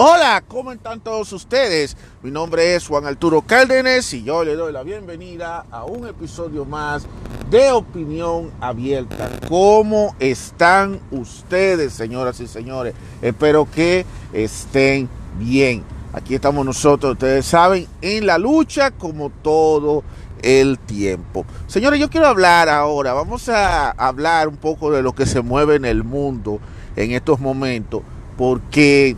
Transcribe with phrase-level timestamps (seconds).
[0.00, 1.96] Hola, ¿cómo están todos ustedes?
[2.22, 6.64] Mi nombre es Juan Arturo Cárdenas y yo le doy la bienvenida a un episodio
[6.64, 7.04] más
[7.50, 9.28] de Opinión Abierta.
[9.48, 12.94] ¿Cómo están ustedes, señoras y señores?
[13.20, 15.82] Espero que estén bien.
[16.12, 20.04] Aquí estamos nosotros, ustedes saben, en la lucha como todo
[20.42, 21.44] el tiempo.
[21.66, 25.74] Señores, yo quiero hablar ahora, vamos a hablar un poco de lo que se mueve
[25.74, 26.60] en el mundo
[26.94, 28.02] en estos momentos,
[28.36, 29.16] porque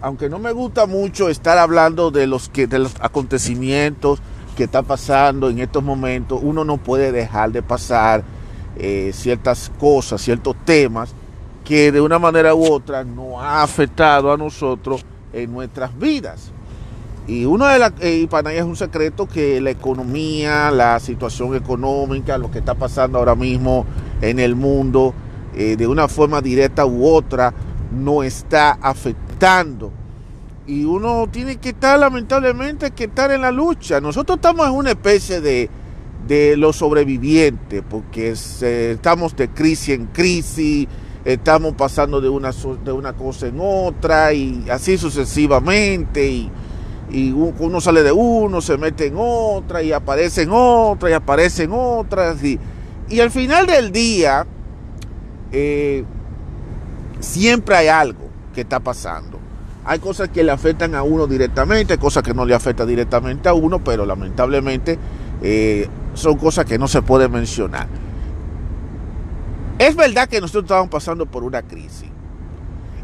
[0.00, 4.20] aunque no me gusta mucho estar hablando de los, que, de los acontecimientos
[4.56, 8.24] que están pasando en estos momentos, uno no puede dejar de pasar
[8.76, 11.12] eh, ciertas cosas, ciertos temas
[11.64, 16.50] que de una manera u otra nos ha afectado a nosotros en nuestras vidas.
[17.26, 20.98] Y uno de las, eh, y para nadie es un secreto que la economía, la
[20.98, 23.84] situación económica, lo que está pasando ahora mismo
[24.22, 25.12] en el mundo,
[25.54, 27.52] eh, de una forma directa u otra,
[27.92, 29.27] no está afectando
[30.66, 34.00] y uno tiene que estar, lamentablemente, que estar en la lucha.
[34.00, 35.70] Nosotros estamos en una especie de,
[36.26, 40.88] de los sobrevivientes, porque estamos de crisis en crisis,
[41.24, 42.50] estamos pasando de una,
[42.84, 46.50] de una cosa en otra, y así sucesivamente, y,
[47.10, 51.62] y uno sale de uno, se mete en otra, y aparece en otra, y aparece
[51.62, 52.58] en otras, y,
[53.08, 54.46] y al final del día,
[55.52, 56.04] eh,
[57.20, 59.38] siempre hay algo que está pasando.
[59.84, 63.54] Hay cosas que le afectan a uno directamente, cosas que no le afectan directamente a
[63.54, 64.98] uno, pero lamentablemente
[65.42, 67.86] eh, son cosas que no se pueden mencionar.
[69.78, 72.10] Es verdad que nosotros estamos pasando por una crisis.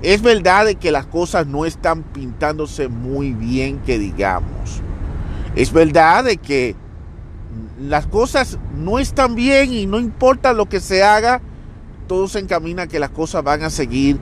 [0.03, 4.83] Es verdad de que las cosas no están pintándose muy bien, que digamos.
[5.57, 6.77] Es verdad de que
[7.81, 11.41] las cosas no están bien y no importa lo que se haga,
[12.07, 14.19] todo se encamina a que las cosas van a seguir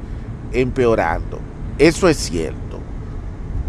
[0.53, 1.39] empeorando.
[1.78, 2.78] Eso es cierto.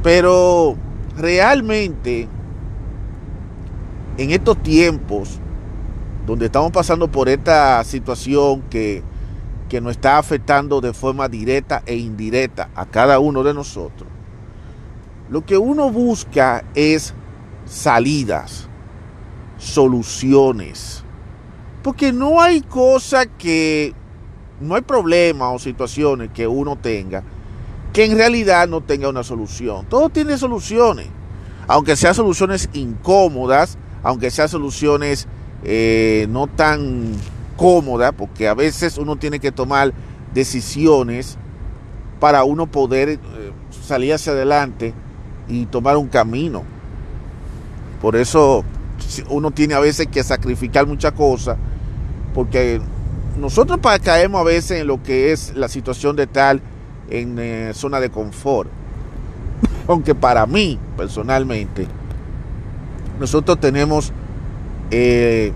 [0.01, 0.75] Pero
[1.17, 2.27] realmente
[4.17, 5.39] en estos tiempos
[6.25, 9.03] donde estamos pasando por esta situación que,
[9.69, 14.09] que nos está afectando de forma directa e indirecta a cada uno de nosotros,
[15.29, 17.13] lo que uno busca es
[17.65, 18.67] salidas,
[19.57, 21.03] soluciones.
[21.81, 23.93] Porque no hay cosa que
[24.59, 27.23] no hay problemas o situaciones que uno tenga
[27.93, 29.85] que en realidad no tenga una solución.
[29.87, 31.07] Todo tiene soluciones,
[31.67, 35.27] aunque sean soluciones incómodas, aunque sean soluciones
[35.63, 37.13] eh, no tan
[37.55, 39.93] cómodas, porque a veces uno tiene que tomar
[40.33, 41.37] decisiones
[42.19, 43.19] para uno poder eh,
[43.85, 44.93] salir hacia adelante
[45.47, 46.63] y tomar un camino.
[48.01, 48.65] Por eso
[49.29, 51.57] uno tiene a veces que sacrificar muchas cosas,
[52.33, 52.81] porque
[53.37, 56.61] nosotros caemos a veces en lo que es la situación de tal
[57.09, 58.69] en eh, zona de confort.
[59.87, 61.87] Aunque para mí, personalmente,
[63.19, 64.11] nosotros tenemos,
[64.91, 65.51] eh,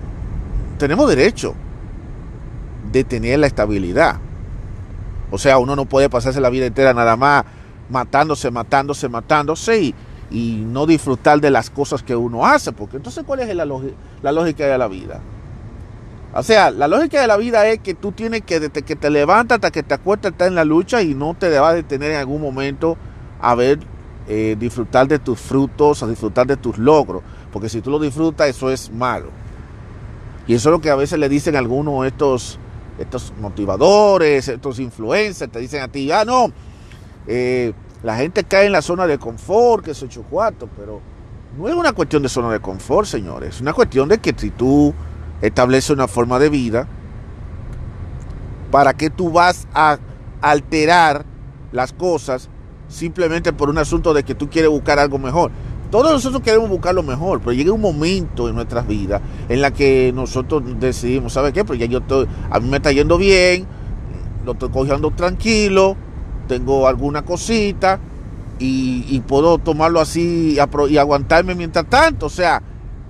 [0.77, 1.55] tenemos derecho
[2.91, 4.17] de tener la estabilidad.
[5.29, 7.45] O sea, uno no puede pasarse la vida entera nada más
[7.89, 9.95] matándose, matándose, matándose y,
[10.29, 12.73] no disfrutar de las cosas que uno hace.
[12.73, 15.21] Porque entonces, ¿cuál es la, la lógica de la vida?
[16.37, 19.09] O sea, la lógica de la vida es que tú tienes que, desde que te
[19.09, 22.17] levantas hasta que te acuestas, estar en la lucha y no te debas detener en
[22.17, 22.95] algún momento
[23.41, 23.79] a ver,
[24.27, 27.23] eh, disfrutar de tus frutos, a disfrutar de tus logros.
[27.51, 29.31] Porque si tú lo disfrutas, eso es malo.
[30.45, 32.59] Y eso es lo que a veces le dicen algunos estos,
[32.99, 36.51] estos motivadores, estos influencers, te dicen a ti, ah, no,
[37.25, 41.01] eh, la gente cae en la zona de confort, que es ocho cuartos, pero
[41.57, 43.55] no es una cuestión de zona de confort, señores.
[43.55, 44.93] Es una cuestión de que si tú
[45.41, 46.87] establece una forma de vida,
[48.71, 49.97] para que tú vas a
[50.41, 51.25] alterar
[51.71, 52.49] las cosas
[52.87, 55.51] simplemente por un asunto de que tú quieres buscar algo mejor.
[55.91, 59.71] Todos nosotros queremos buscar lo mejor, pero llega un momento en nuestras vidas en la
[59.71, 61.63] que nosotros decidimos, ¿sabe qué?
[61.63, 63.65] Pues ya yo estoy, a mí me está yendo bien,
[64.45, 65.95] lo estoy cogiendo tranquilo,
[66.47, 67.99] tengo alguna cosita
[68.59, 70.57] y, puedo tomarlo así
[70.89, 72.25] y aguantarme mientras tanto.
[72.25, 72.61] O sea,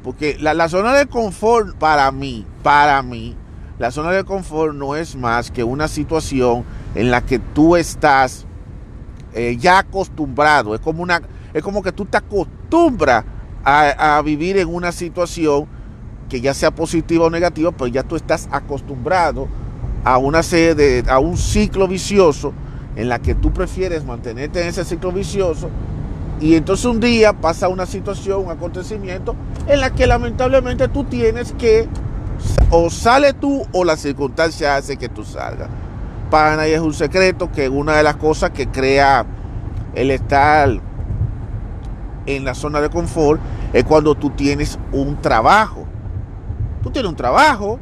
[0.07, 3.36] porque la, zona de confort para mí, para mí,
[3.77, 6.63] la zona de confort no es más que una situación
[6.95, 8.45] en la que tú estás
[9.33, 10.74] eh, ya acostumbrado.
[10.74, 11.21] Es como, una,
[11.54, 13.25] es como que tú te acostumbras
[13.65, 15.68] a, vivir en una situación
[16.30, 19.50] que ya sea positiva o negativa, pero ya tú estás acostumbrado
[20.06, 22.53] a una serie de, a un ciclo vicioso
[22.95, 25.69] en la que tú prefieres mantenerte en ese ciclo vicioso
[26.39, 29.36] y entonces un día pasa una situación, un acontecimiento
[29.68, 31.88] en la que lamentablemente tú tienes que
[32.69, 35.69] o sale tú o la circunstancia hace que tú salgas.
[36.30, 39.25] Para nadie es un secreto que una de las cosas que crea
[39.95, 40.69] el estar
[42.28, 43.42] en la zona de confort
[43.74, 45.86] es cuando tú tienes un trabajo.
[46.84, 47.80] Tú tienes un trabajo,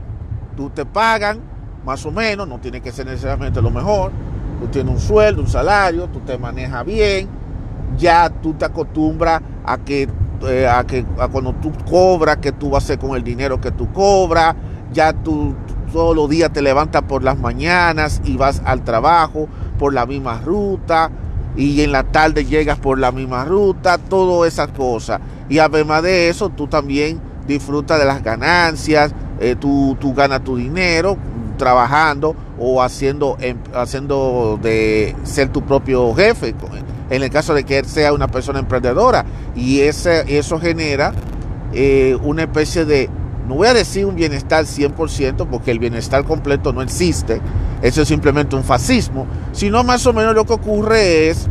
[0.55, 1.39] tú te pagan
[1.83, 4.11] más o menos, no tiene que ser necesariamente lo mejor.
[4.61, 7.27] Tú tienes un sueldo, un salario, tú te manejas bien,
[7.97, 10.09] ya tú te acostumbras a que,
[10.47, 13.71] eh, a que cuando tú cobras, que tú vas a hacer con el dinero que
[13.71, 14.55] tú cobras,
[14.91, 15.55] ya tú
[15.91, 19.47] todos los días te levantas por las mañanas y vas al trabajo
[19.79, 21.09] por la misma ruta
[21.55, 25.21] y en la tarde llegas por la misma ruta, todas esas cosas.
[25.47, 30.57] Y además de eso, tú también disfrutas de las ganancias, eh, tú, tú, ganas tu
[30.57, 31.17] dinero
[31.57, 36.53] trabajando o haciendo, em, haciendo de ser tu propio jefe,
[37.09, 39.25] en el caso de que él sea una persona emprendedora.
[39.55, 41.13] Y ese, eso genera
[41.73, 43.09] eh, una especie de
[43.47, 47.41] no voy a decir un bienestar 100% porque el bienestar completo no existe,
[47.81, 51.47] eso es simplemente un fascismo, sino más o menos lo que ocurre es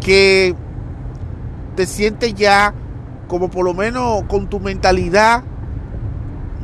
[0.00, 0.54] que
[1.74, 2.72] te sientes ya
[3.26, 5.42] como por lo menos con tu mentalidad,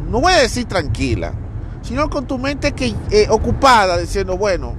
[0.08, 1.32] no voy a decir tranquila,
[1.82, 4.75] sino con tu mente que, eh, ocupada diciendo, bueno,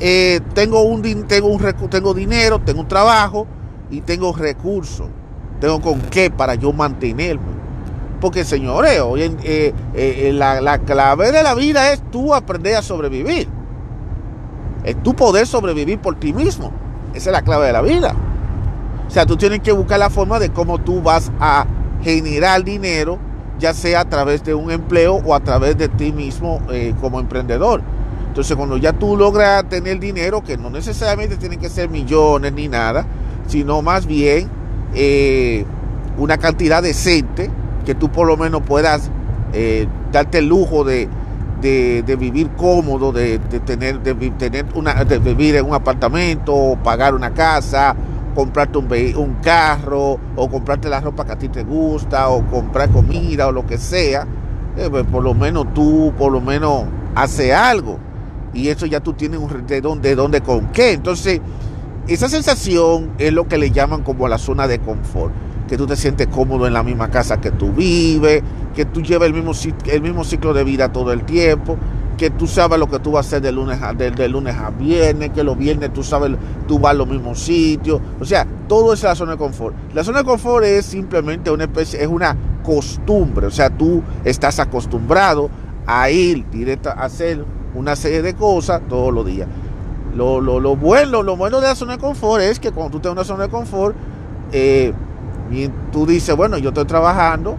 [0.00, 3.46] eh, tengo, un, tengo, un, tengo dinero, tengo un trabajo
[3.90, 5.06] y tengo recursos,
[5.60, 7.54] tengo con qué para yo mantenerme.
[8.20, 12.82] Porque señores, hoy en, eh, eh, la, clave de la vida es tú aprender a
[12.82, 13.48] sobrevivir.
[14.82, 16.72] Es tú poder sobrevivir por ti mismo.
[17.14, 18.14] Esa es la clave de la vida.
[19.06, 21.66] O sea, tú tienes que buscar la forma de cómo tú vas a
[22.02, 23.18] generar dinero,
[23.58, 26.60] ya sea a través de un empleo o a través de ti mismo
[27.00, 27.82] como emprendedor.
[28.34, 32.66] Entonces, cuando ya tú logras tener dinero, que no necesariamente tienen que ser millones ni
[32.66, 33.06] nada,
[33.46, 34.50] sino más bien
[36.18, 37.48] una cantidad decente,
[37.86, 39.08] que tú por lo menos puedas
[39.52, 41.08] eh, darte el lujo de,
[42.18, 44.00] vivir cómodo, de, tener,
[44.74, 47.94] una, de vivir en un apartamento, pagar una casa,
[48.34, 52.90] comprarte un, un carro, o comprarte la ropa que a ti te gusta, o comprar
[52.90, 54.26] comida, o lo que sea,
[54.76, 56.82] eh, pues por lo menos tú, por lo menos,
[57.14, 58.00] hace algo.
[58.54, 60.92] Y eso ya tú tienes un de dónde, de dónde, con qué.
[60.92, 61.40] Entonces,
[62.06, 65.32] esa sensación es lo que le llaman como la zona de confort
[65.68, 68.42] que tú te sientes cómodo en la misma casa que tú vives,
[68.74, 69.52] que tú llevas el mismo,
[69.86, 71.78] el mismo ciclo de vida todo el tiempo,
[72.18, 74.70] que tú sabes lo que tú vas a hacer de lunes a, de, lunes a
[74.70, 76.32] viernes, que los viernes tú sabes,
[76.68, 78.00] tú vas a los mismos sitios.
[78.20, 79.74] O sea, todo es la zona de confort.
[79.94, 83.46] La zona de confort es simplemente una especie, es una costumbre.
[83.46, 85.50] O sea, tú estás acostumbrado
[85.86, 89.48] a ir directo a hacer una serie de cosas todos los días.
[90.14, 93.00] Lo, lo, lo bueno, lo bueno de la zona de confort es que cuando tú
[93.00, 93.96] tienes una zona de confort,
[94.52, 94.92] eh,
[95.92, 97.56] tú dices, bueno, yo estoy trabajando,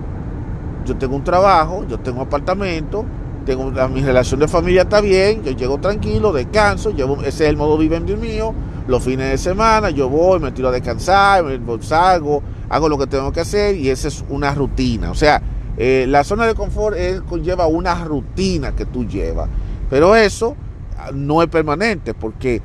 [0.86, 3.06] yo tengo un trabajo, yo tengo un apartamento,
[3.46, 7.58] tengo, mi relación de familia está bien, yo llego tranquilo, descanso, llevo, ese es el
[7.58, 8.54] modo vivendi mío,
[8.88, 13.08] los fines de semana yo voy, me tiro a descansar, me, salgo, hago lo que
[13.08, 15.12] tengo que hacer y esa es una rutina.
[15.12, 15.42] O sea,
[15.78, 16.98] eh, la zona de confort
[17.28, 19.50] conlleva una rutina que tú llevas,
[19.90, 20.56] pero eso
[20.98, 22.62] ah, no es permanente porque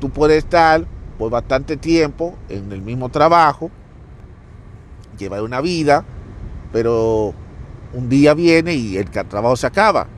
[0.00, 0.84] tú puedes estar
[1.18, 3.70] por bastante tiempo en el mismo trabajo,
[5.18, 6.04] llevar una vida,
[6.72, 7.34] pero
[7.92, 10.08] un día viene y el trabajo se acaba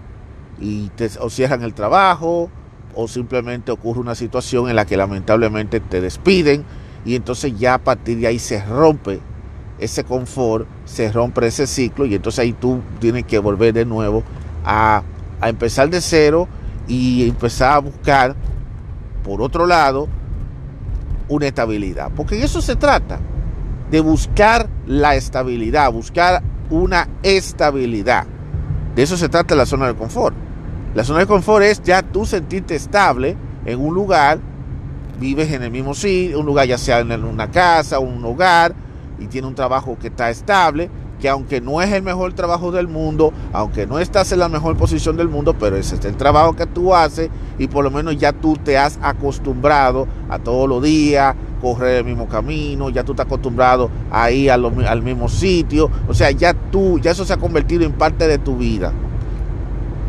[0.58, 2.50] y te, o cierran el trabajo
[2.94, 6.64] o simplemente ocurre una situación en la que lamentablemente te despiden
[7.04, 9.20] y entonces ya a partir de ahí se rompe
[9.78, 14.22] ese confort, se rompe ese ciclo y entonces ahí tú tienes que volver de nuevo
[14.64, 15.02] a,
[15.40, 16.48] a empezar de cero
[16.88, 18.36] y empezar a buscar
[19.22, 20.08] por otro lado
[21.28, 23.18] una estabilidad, porque eso se trata
[23.90, 28.26] de buscar la estabilidad, buscar una estabilidad.
[28.94, 30.34] De eso se trata la zona de confort.
[30.94, 34.38] La zona de confort es ya tú sentirte estable en un lugar,
[35.20, 38.74] vives en el mismo sitio, un lugar ya sea en una casa, un hogar,
[39.18, 42.88] y tiene un trabajo que está estable, que aunque no es el mejor trabajo del
[42.88, 46.54] mundo, aunque no estás en la mejor posición del mundo, pero ese es el trabajo
[46.54, 50.82] que tú haces y por lo menos ya tú te has acostumbrado a todos los
[50.82, 56.14] días correr el mismo camino, ya tú estás acostumbrado a ir al mismo sitio, o
[56.14, 58.92] sea, ya tú, ya eso se ha convertido en parte de tu vida.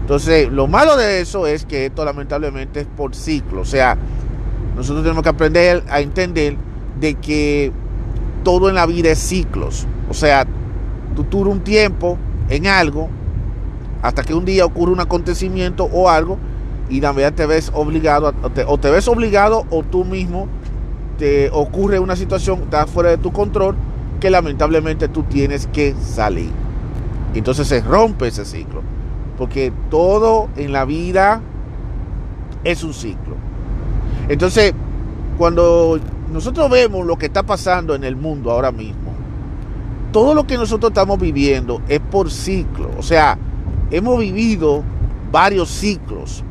[0.01, 3.97] Entonces, lo malo de eso es que esto lamentablemente es por ciclo, o sea,
[4.75, 6.55] nosotros tenemos que aprender a entender
[6.99, 7.71] de que
[8.43, 10.45] todo en la vida es ciclos, o sea,
[11.23, 12.17] tú duras un tiempo
[12.49, 13.09] en algo,
[14.01, 16.37] hasta que un día ocurre un acontecimiento o algo,
[16.89, 18.33] y también te ves obligado,
[18.67, 20.47] o te ves obligado o tú mismo
[21.17, 23.75] te ocurre una situación, está fuera de tu control,
[24.19, 26.51] que lamentablemente tú tienes que salir.
[27.33, 28.81] Entonces se rompe ese ciclo.
[29.37, 31.41] Porque todo en la vida
[32.63, 33.35] es un ciclo.
[34.29, 34.73] Entonces,
[35.37, 35.99] cuando
[36.33, 39.06] nosotros vemos lo que está pasando en el mundo ahora mismo,
[40.11, 42.91] todo lo que nosotros estamos viviendo es por ciclo.
[42.97, 43.37] O sea,
[43.91, 44.83] hemos vivido
[45.31, 46.43] varios ciclos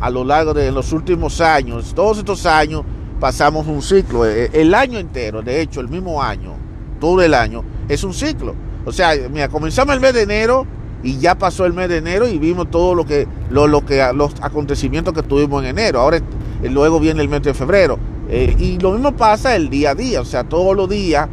[0.00, 1.92] a lo largo de los últimos años.
[1.94, 2.82] Todos estos años
[3.20, 4.26] pasamos un ciclo.
[4.26, 6.54] E, el año entero, de hecho, el mismo año,
[7.00, 8.54] todo el año, es un ciclo.
[8.84, 10.66] O sea, mira, comenzamos el mes de enero
[11.02, 14.10] y ya pasó el mes de enero y vimos todo lo que, lo, lo que
[14.14, 16.00] los acontecimientos que tuvimos en enero.
[16.00, 16.20] Ahora
[16.62, 17.98] luego viene el mes de febrero.
[18.28, 21.28] Eh, y lo mismo pasa el día a día, o sea, todos los días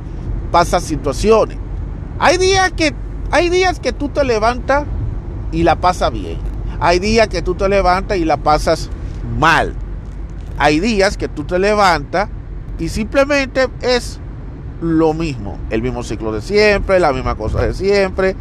[0.52, 1.58] pasan situaciones.
[2.20, 2.94] Hay días que,
[3.32, 4.86] hay días que tú te levantas
[5.54, 6.38] y la pasas bien.
[6.82, 8.90] Hay días que tú te levantas y la pasas
[9.40, 9.74] mal.
[10.58, 12.28] Hay días que tú te levantas
[12.78, 14.20] y simplemente es
[14.82, 18.36] lo mismo, el mismo ciclo de siempre, la misma cosa de siempre,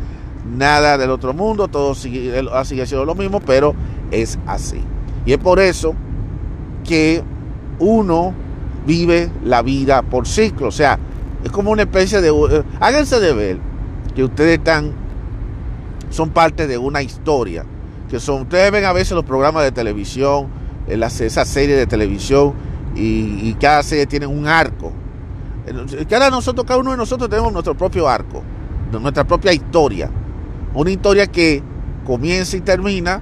[0.57, 3.75] nada del otro mundo, todo sigue, sigue siendo lo mismo, pero
[4.11, 4.83] es así.
[5.25, 5.95] Y es por eso
[6.85, 7.23] que
[7.79, 8.35] uno
[8.87, 10.99] vive la vida por ciclo, o sea,
[11.45, 12.31] es como una especie de...
[12.31, 13.68] Eh, háganse de ver
[14.15, 14.93] que ustedes están,
[16.11, 17.65] son parte de una historia,
[18.09, 20.49] que son, ustedes ven a veces los programas de televisión,
[20.89, 22.55] esas series de televisión,
[22.95, 24.93] y, cada serie tiene un arco.
[26.09, 28.43] Cada, nosotros, cada uno de nosotros tenemos nuestro propio arco,
[28.91, 30.11] nuestra propia historia.
[30.75, 31.63] Una historia que
[32.07, 33.21] comienza y termina,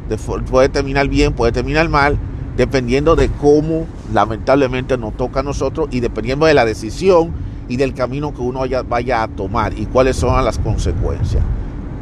[0.49, 2.16] puede terminar bien, puede terminar mal,
[2.57, 7.33] dependiendo de cómo lamentablemente nos toca a nosotros y dependiendo de la decisión
[7.68, 11.42] y del camino que uno vaya, a tomar y cuáles son las consecuencias.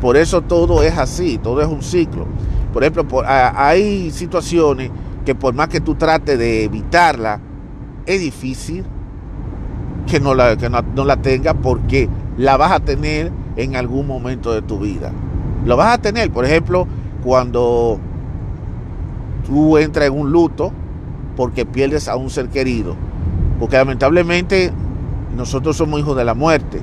[0.00, 2.26] Por eso todo es así, todo es un ciclo.
[2.72, 4.90] Por ejemplo, hay situaciones
[5.24, 7.40] que por más que tú trates de evitarla,
[8.06, 8.84] es difícil
[10.06, 14.52] que no la, que no la tengas porque la vas a tener en algún momento
[14.52, 15.12] de tu vida.
[15.64, 16.86] Lo vas a tener, por ejemplo,
[17.22, 17.98] cuando
[19.46, 20.72] tú entras en un luto
[21.36, 22.96] porque pierdes a un ser querido.
[23.58, 24.72] Porque lamentablemente
[25.34, 26.82] nosotros somos hijos de la muerte.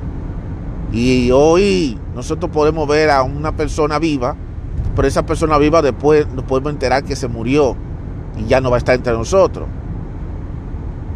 [0.92, 4.36] Y hoy nosotros podemos ver a una persona viva,
[4.96, 7.76] pero esa persona viva después nos podemos enterar que se murió
[8.38, 9.68] y ya no va a estar entre nosotros.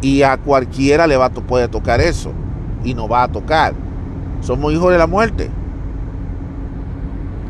[0.00, 2.32] Y a cualquiera le va a tocar eso
[2.84, 3.74] y no va a tocar.
[4.40, 5.50] Somos hijos de la muerte.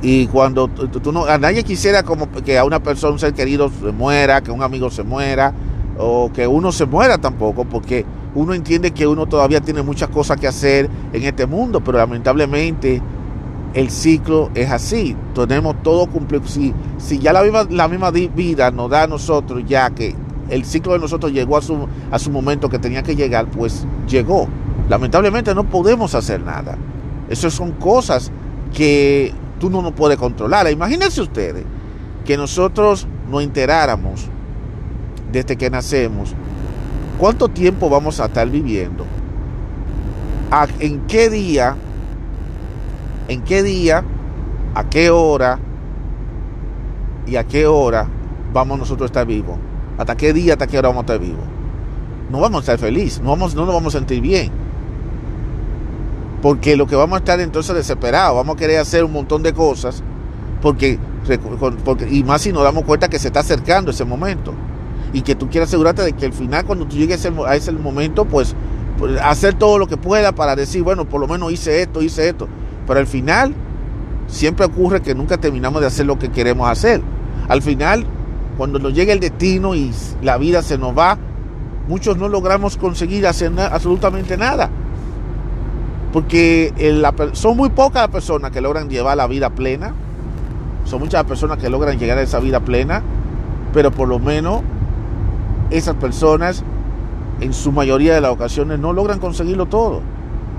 [0.03, 3.71] Y cuando tú, no, a nadie quisiera como que a una persona, un ser querido
[3.71, 5.53] se muera, que un amigo se muera,
[5.99, 10.39] o que uno se muera tampoco, porque uno entiende que uno todavía tiene muchas cosas
[10.39, 13.01] que hacer en este mundo, pero lamentablemente
[13.75, 15.17] el ciclo es así.
[15.35, 16.47] Tenemos todo cumplido.
[16.47, 20.15] Si, si ya la misma, la misma vida nos da a nosotros ya que
[20.49, 23.87] el ciclo de nosotros llegó a su, a su momento que tenía que llegar, pues
[24.09, 24.49] llegó.
[24.89, 26.77] Lamentablemente no podemos hacer nada.
[27.29, 28.31] Esas son cosas
[28.73, 30.71] que tú no nos puedes controlar.
[30.71, 31.65] Imagínense ustedes
[32.25, 34.29] que nosotros nos enteráramos
[35.37, 36.35] desde que nacemos
[37.19, 39.05] cuánto tiempo vamos a estar viviendo,
[40.79, 41.77] en qué día,
[43.29, 44.03] en qué día,
[44.75, 45.59] a qué hora
[47.27, 48.09] y a qué hora
[48.53, 49.59] vamos nosotros a estar vivos,
[49.99, 51.45] hasta qué día, hasta qué hora vamos a estar vivos.
[52.31, 54.51] No vamos a estar felices, no, vamos, no nos vamos a sentir bien.
[56.41, 59.53] Porque lo que vamos a estar entonces desesperados, vamos a querer hacer un montón de
[59.53, 60.03] cosas,
[60.63, 60.99] porque,
[62.11, 64.55] y más si nos damos cuenta que se está acercando ese momento.
[65.13, 68.25] Y que tú quieres asegurarte de que al final, cuando tú llegues a ese momento,
[68.25, 68.55] pues,
[68.99, 72.29] pues, hacer todo lo que pueda para decir, bueno, por lo menos hice esto, hice
[72.29, 72.49] esto.
[72.87, 73.55] Pero al final,
[74.27, 77.01] siempre ocurre que nunca terminamos de hacer lo que queremos hacer.
[77.49, 78.05] Al final,
[78.57, 81.19] cuando nos llega el destino y la vida se nos va,
[81.89, 84.71] muchos no logramos conseguir hacer absolutamente nada
[86.17, 86.73] porque
[87.35, 89.93] son muy pocas las personas que logran llevar la vida plena.
[90.87, 93.03] Son muchas personas que logran llegar a esa vida plena.
[93.75, 94.63] Pero por lo menos
[95.71, 96.63] esas personas
[97.41, 100.01] en su mayoría de las ocasiones no logran conseguirlo todo.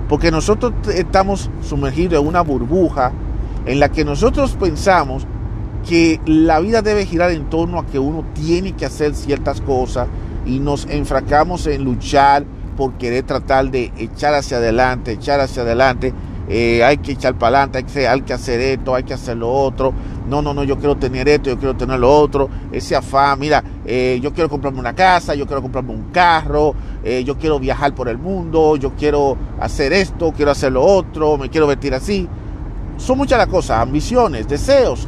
[0.08, 3.12] Porque nosotros estamos sumergidos en una burbuja
[3.66, 5.26] en la que nosotros pensamos
[5.86, 10.08] que la vida debe girar en torno a que uno tiene que hacer ciertas cosas
[10.46, 12.44] y nos enfracamos en luchar
[12.76, 16.14] por querer tratar de echar hacia adelante, echar hacia adelante.
[16.48, 19.92] Eh, hay que echar para adelante, hay que, hacer esto, hay que hacer lo otro.
[20.28, 22.48] No, no, no, yo quiero tener esto, yo quiero tener lo otro.
[22.72, 26.74] Ese afán, mira, eh, yo quiero comprarme una casa, yo quiero comprarme un carro,
[27.04, 31.36] eh, yo quiero viajar por el mundo, yo quiero hacer esto, quiero hacer lo otro,
[31.36, 32.28] me quiero vestir así.
[32.96, 35.06] Son muchas las cosas, ambiciones, deseos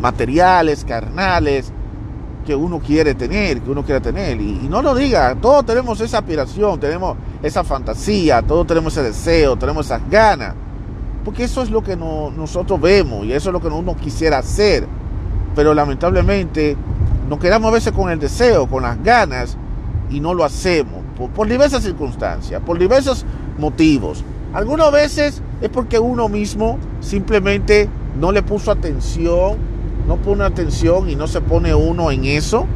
[0.00, 1.72] materiales, carnales,
[2.44, 4.40] que uno quiere tener, que uno quiere tener.
[4.40, 9.56] Y, no lo diga, todos tenemos esa aspiración, tenemos esa fantasía, todos tenemos ese deseo,
[9.56, 10.54] tenemos esas ganas.
[11.24, 14.86] Porque eso es lo que nosotros vemos y eso es lo que uno quisiera hacer.
[15.54, 16.76] Pero lamentablemente
[17.28, 19.56] nos quedamos a veces con el deseo, con las ganas
[20.10, 21.00] y no lo hacemos.
[21.34, 23.24] por, diversas circunstancias, por diversos
[23.58, 24.24] motivos.
[24.52, 29.58] Algunas veces es porque uno mismo simplemente no le puso atención,
[30.08, 32.66] no pone atención y no se pone uno en eso.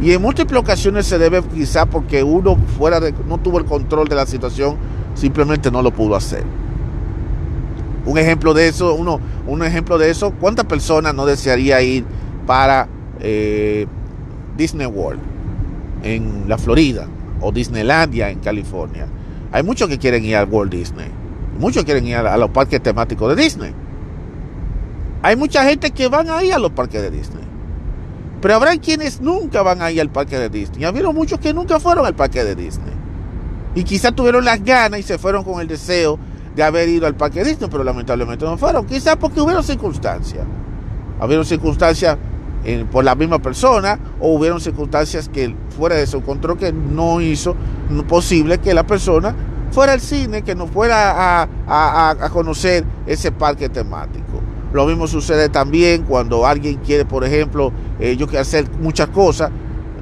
[0.00, 4.08] Y en múltiples ocasiones se debe quizá porque uno fuera de, no tuvo el control
[4.08, 4.76] de la situación,
[5.14, 6.44] simplemente no lo pudo hacer.
[8.10, 12.04] Un ejemplo de eso, uno, un ejemplo de eso, ¿cuántas personas no desearía ir
[12.44, 12.88] para
[13.20, 13.86] eh,
[14.56, 15.20] Disney World
[16.02, 17.06] en la Florida
[17.40, 19.06] o Disneylandia en California?
[19.52, 21.06] Hay muchos que quieren ir al Walt Disney,
[21.60, 23.72] muchos quieren ir a, los parques temáticos de Disney.
[25.22, 27.44] Hay mucha gente que van a ir a los parques de Disney.
[28.42, 30.82] Pero habrá quienes nunca van a ir al parque de Disney.
[30.82, 32.92] Habieron muchos que nunca fueron al parque de Disney.
[33.76, 36.18] Y quizás tuvieron las ganas y se fueron con el deseo
[36.54, 38.86] de haber ido al parque Disney, pero lamentablemente no fueron.
[38.86, 40.44] Quizás porque hubieron circunstancias.
[41.22, 42.16] Hubieron circunstancias
[42.64, 47.20] eh, por la misma persona o hubieron circunstancias que fuera de su control que no
[47.20, 47.56] hizo
[48.06, 49.34] posible que la persona
[49.70, 54.40] fuera al cine, que no fuera a, conocer ese parque temático.
[54.72, 59.50] Lo mismo sucede también cuando alguien quiere, por ejemplo, eh, yo quiero hacer muchas cosas.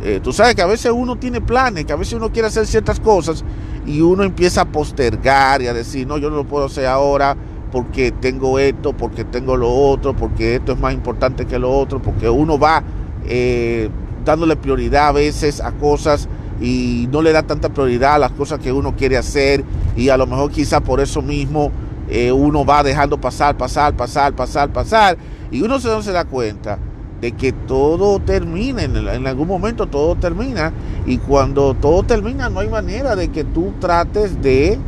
[0.02, 2.66] Eh, tú sabes que a veces uno tiene planes, que a veces uno quiere hacer
[2.66, 3.44] ciertas cosas
[3.86, 7.36] y uno empieza a postergar y a decir, no, yo no lo puedo hacer ahora
[7.72, 12.00] porque tengo esto, porque tengo lo otro, porque esto es más importante que lo otro,
[12.00, 12.82] porque uno va
[13.26, 13.90] eh,
[14.24, 16.28] dándole prioridad a veces a cosas
[16.60, 19.64] y no le da tanta prioridad a las cosas que uno quiere hacer
[19.96, 21.70] y a lo mejor quizá por eso mismo
[22.08, 25.16] eh, uno va dejando pasar, pasar, pasar, pasar, pasar
[25.50, 26.78] y uno se, no se da cuenta
[27.20, 30.72] de que todo termina, en, algún momento todo termina,
[31.06, 34.78] y cuando todo termina no hay manera de que tú trates de,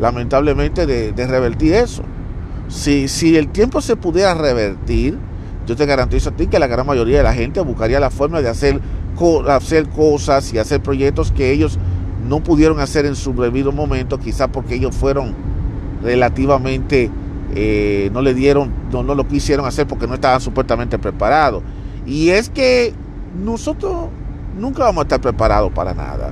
[0.00, 2.02] lamentablemente, de, revertir eso.
[2.68, 5.18] Si, si el tiempo se pudiera revertir,
[5.66, 8.40] yo te garantizo a ti que la gran mayoría de la gente buscaría la forma
[8.40, 8.80] de hacer,
[9.48, 11.78] hacer cosas y hacer proyectos que ellos
[12.28, 15.34] no pudieron hacer en su debido momento, quizás porque ellos fueron
[16.02, 17.10] relativamente,
[17.54, 21.62] eh, no le dieron, no, no lo quisieron hacer porque no estaban supuestamente preparados.
[22.06, 22.94] Y es que
[23.42, 24.08] nosotros
[24.58, 26.30] nunca vamos a estar preparados para nada.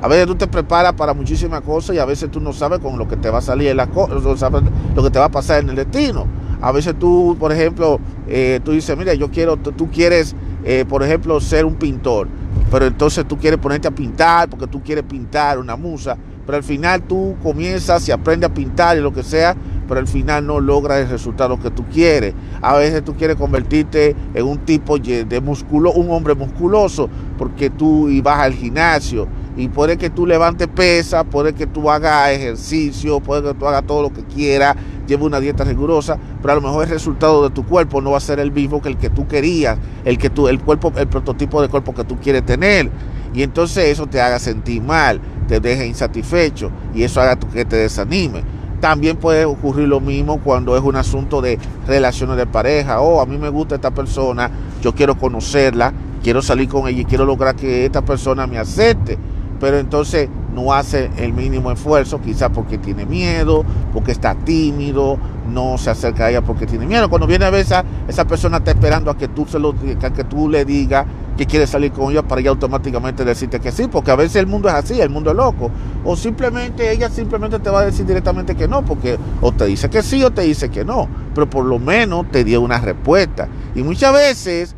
[0.00, 2.98] A veces tú te preparas para muchísimas cosas y a veces tú no sabes con
[2.98, 4.62] lo que te va a salir, la no sabes
[4.96, 6.26] lo que te va a pasar en el destino.
[6.60, 10.34] A veces tú, por ejemplo, eh, tú dices, mira, yo quiero, tú quieres,
[10.64, 12.26] eh, por ejemplo, ser un pintor,
[12.70, 16.64] pero entonces tú quieres ponerte a pintar porque tú quieres pintar una musa, pero al
[16.64, 19.56] final tú comienzas y aprendes a pintar y lo que sea,
[19.88, 22.34] pero al final no logras el resultado que tú quieres.
[22.60, 28.08] A veces tú quieres convertirte en un tipo de musculo, un hombre musculoso, porque tú
[28.22, 33.42] vas al gimnasio y puede que tú levantes pesa, puede que tú hagas ejercicio, puede
[33.42, 36.84] que tú hagas todo lo que quieras, lleve una dieta rigurosa, pero a lo mejor
[36.84, 39.28] el resultado de tu cuerpo no va a ser el mismo que el que tú
[39.28, 42.90] querías, el que tú, el cuerpo, el prototipo de cuerpo que tú quieres tener.
[43.34, 47.76] Y entonces eso te haga sentir mal, te deje insatisfecho y eso haga que te
[47.76, 48.42] desanime.
[48.80, 53.00] También puede ocurrir lo mismo cuando es un asunto de relaciones de pareja.
[53.00, 54.50] Oh, a mí me gusta esta persona,
[54.82, 59.18] yo quiero conocerla, quiero salir con ella y quiero lograr que esta persona me acepte.
[59.62, 65.78] Pero entonces no hace el mínimo esfuerzo, quizás porque tiene miedo, porque está tímido, no
[65.78, 67.08] se acerca a ella porque tiene miedo.
[67.08, 70.48] Cuando viene a ver esa, persona está esperando a que tú se lo que tú
[70.48, 74.16] le digas que quiere salir con ella para ella automáticamente decirte que sí, porque a
[74.16, 75.70] veces el mundo es así, el mundo es loco.
[76.04, 79.88] O simplemente ella simplemente te va a decir directamente que no, porque o te dice
[79.88, 83.46] que sí o te dice que no, pero por lo menos te dio una respuesta.
[83.76, 84.74] Y muchas veces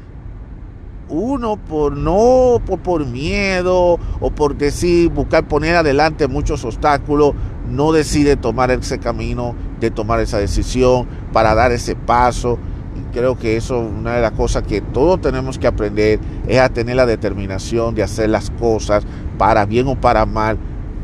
[1.14, 7.34] uno por no, por, miedo o por decir, buscar poner adelante muchos obstáculos,
[7.68, 12.58] no decide tomar ese camino, de tomar esa decisión para dar ese paso
[13.14, 16.68] creo que eso es una de las cosas que todos tenemos que aprender, es a
[16.68, 19.04] tener la determinación de hacer las cosas
[19.38, 20.58] para bien o para mal.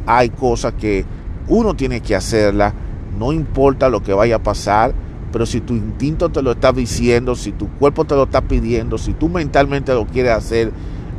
[0.06, 1.04] Hay cosas que
[1.48, 2.74] uno tiene que hacerlas,
[3.16, 4.92] no importa lo que vaya a pasar,
[5.32, 8.98] pero si tu instinto te lo está diciendo, si tu cuerpo te lo está pidiendo,
[8.98, 10.72] si tú mentalmente lo quieres hacer,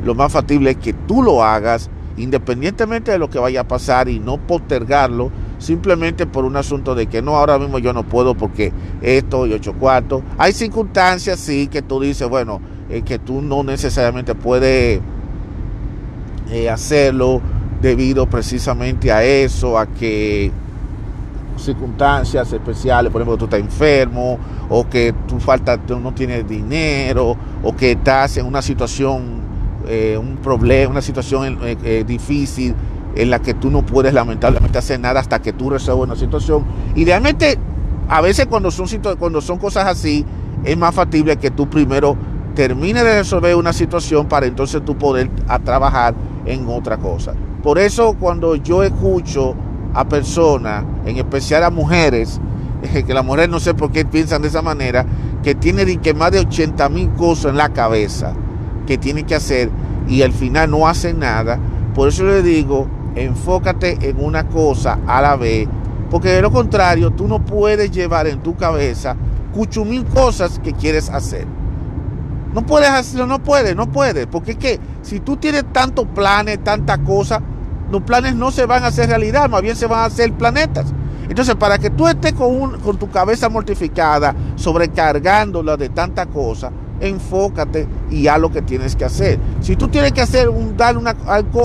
[0.04, 4.08] lo más factible es que tú lo hagas independientemente de lo que vaya a pasar
[4.08, 8.34] y no postergarlo simplemente por un asunto de que no, ahora mismo yo no puedo
[8.34, 10.22] porque esto y ocho cuartos.
[10.36, 15.00] Hay circunstancias, sí, que tú dices, bueno, eh, que tú no necesariamente puedes
[16.50, 17.40] eh, hacerlo
[17.80, 20.50] debido precisamente a eso, a que
[21.56, 24.38] circunstancias especiales, por ejemplo, tú estás enfermo,
[24.68, 29.40] o que tú falta, tú no tienes dinero, o que estás en una situación,
[29.86, 31.58] eh, un problema, una situación
[32.06, 32.74] difícil
[33.14, 36.64] en la que tú no puedes lamentablemente hacer nada hasta que tú resuelvas una situación.
[36.94, 37.58] Idealmente,
[38.08, 38.86] a veces cuando son,
[39.18, 40.24] cuando son cosas así,
[40.64, 42.16] es más factible que tú primero
[42.54, 47.34] termines de resolver una situación para entonces tú poder a trabajar en otra cosa.
[47.62, 49.54] Por eso cuando yo escucho
[49.94, 52.40] a personas, en especial a mujeres,
[53.06, 55.04] que las mujeres no sé por qué piensan de esa manera,
[55.42, 58.32] que tienen que más de 80 mil cosas en la cabeza
[58.86, 59.70] que tienen que hacer
[60.08, 61.58] y al final no hacen nada.
[61.94, 65.68] Por eso le digo, enfócate en una cosa a la vez,
[66.10, 69.16] porque de lo contrario tú no puedes llevar en tu cabeza
[69.54, 71.46] cucho mil cosas que quieres hacer.
[72.54, 76.62] No puedes hacerlo, no puedes, no puedes, porque es que si tú tienes tantos planes,
[76.62, 77.40] tantas cosas,
[77.92, 80.86] los planes no se van a hacer realidad, más bien se van a hacer planetas.
[81.28, 88.26] Entonces, para que tú estés con, tu cabeza mortificada, sobrecargándola de tanta cosa, enfócate y
[88.28, 89.38] haz lo que tienes que hacer.
[89.60, 91.14] Si tú tienes que hacer un, dar una,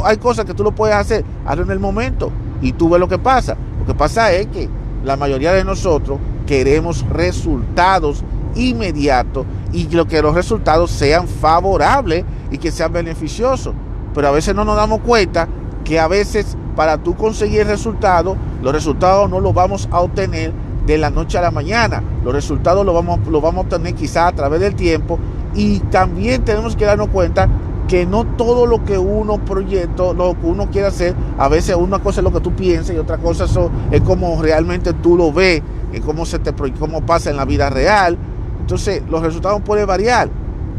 [0.04, 2.30] hay cosas que tú lo puedes hacer, hazlo en el momento
[2.62, 3.56] y tú ves lo que pasa.
[3.80, 4.68] Lo que pasa es que
[5.06, 8.24] la mayoría de nosotros queremos resultados
[8.56, 13.74] inmediatos y que los resultados sean favorables y que sean beneficiosos.
[14.14, 15.48] Pero a veces no nos damos cuenta
[15.88, 20.52] que a veces para tú conseguir el resultado, los resultados no los vamos a obtener
[20.86, 22.04] de la noche a la mañana.
[22.26, 25.18] Los resultados los vamos, vamos a obtener quizás a través del tiempo
[25.56, 27.48] y también tenemos que darnos cuenta
[27.88, 32.00] que no todo lo que uno proyecta, lo que uno quiere hacer, a veces una
[32.00, 33.46] cosa es lo que tú piensas y otra cosa
[33.90, 37.70] es como realmente tú lo ves, y cómo, se te, cómo pasa en la vida
[37.70, 38.18] real.
[38.60, 40.30] Entonces los resultados pueden variar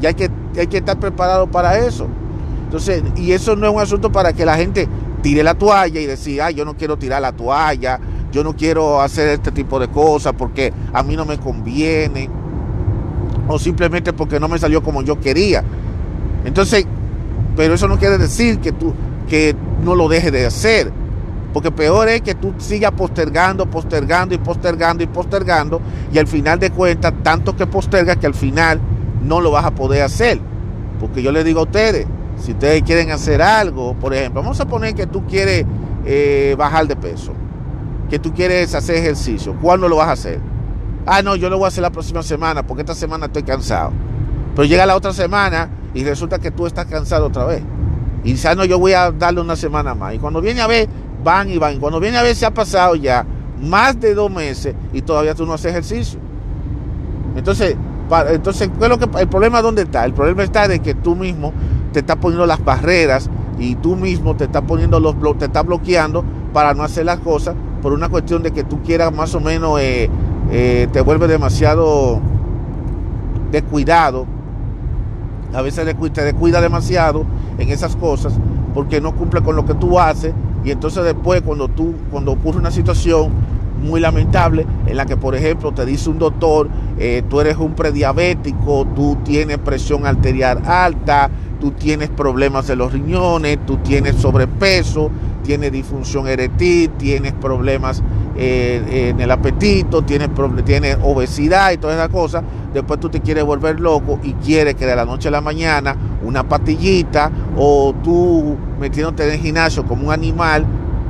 [0.02, 2.06] y hay que, hay que estar preparado para eso.
[2.68, 4.86] Entonces, y eso no es un asunto para que la gente
[5.22, 7.98] tire la toalla y decir, ay, yo no quiero tirar la toalla,
[8.30, 12.28] yo no quiero hacer este tipo de cosas porque a mí no me conviene,
[13.48, 15.64] o simplemente porque no me salió como yo quería.
[16.44, 16.86] Entonces,
[17.56, 18.92] pero eso no quiere decir que tú
[19.30, 20.92] que no lo dejes de hacer.
[21.54, 25.80] Porque peor es que tú sigas postergando, postergando y postergando y postergando.
[26.12, 28.78] Y al final de cuentas, tanto que postergas que al final
[29.24, 30.38] no lo vas a poder hacer.
[31.00, 32.06] Porque yo le digo a ustedes,
[32.40, 35.64] si ustedes quieren hacer algo, por ejemplo, vamos a poner que tú quieres
[36.04, 37.32] eh, bajar de peso,
[38.08, 40.40] que tú quieres hacer ejercicio, ¿cuándo lo vas a hacer?
[41.06, 43.92] Ah, no, yo lo voy a hacer la próxima semana porque esta semana estoy cansado.
[44.54, 47.62] Pero llega la otra semana y resulta que tú estás cansado otra vez.
[48.24, 50.14] Y dices, ah, no, yo voy a darle una semana más.
[50.14, 50.88] Y cuando viene a ver,
[51.24, 51.78] van y van.
[51.78, 53.24] Cuando viene a ver, se ha pasado ya
[53.60, 56.20] más de dos meses y todavía tú no haces ejercicio.
[57.36, 57.76] Entonces,
[58.30, 60.04] entonces ¿qué es el problema dónde está?
[60.04, 61.52] El problema está de que tú mismo
[61.98, 66.24] te está poniendo las barreras y tú mismo te está poniendo los te está bloqueando
[66.52, 69.80] para no hacer las cosas por una cuestión de que tú quieras más o menos
[69.80, 70.08] eh,
[70.52, 72.20] eh, te vuelve demasiado
[73.50, 74.26] descuidado.
[75.52, 77.24] A veces te descuida demasiado
[77.58, 78.32] en esas cosas
[78.74, 80.32] porque no cumple con lo que tú haces
[80.64, 83.32] y entonces después cuando tú cuando ocurre una situación
[83.78, 87.74] muy lamentable en la que por ejemplo te dice un doctor eh, tú eres un
[87.74, 95.10] prediabético tú tienes presión arterial alta tú tienes problemas de los riñones, tú tienes sobrepeso,
[95.42, 98.02] tienes disfunción eréctil, tienes problemas
[98.36, 100.30] eh, en el apetito, tienes,
[100.64, 104.86] tienes obesidad y todas esas cosas, después tú te quieres volver loco y quieres que
[104.86, 110.08] de la noche a la mañana una patillita o tú metiéndote en el gimnasio como
[110.08, 110.64] un animal,